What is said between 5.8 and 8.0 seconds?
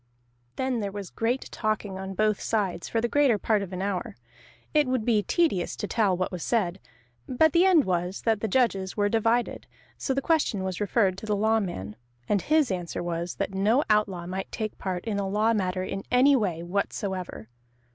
tell what was said. But the end